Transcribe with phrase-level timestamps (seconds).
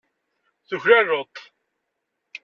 [0.67, 1.35] Tuklaleḍ-t.